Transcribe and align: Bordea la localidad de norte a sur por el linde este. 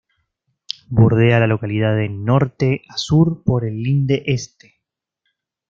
Bordea 0.89 1.39
la 1.39 1.45
localidad 1.45 1.95
de 1.95 2.09
norte 2.09 2.81
a 2.89 2.97
sur 2.97 3.43
por 3.43 3.65
el 3.65 3.83
linde 3.83 4.23
este. 4.25 4.81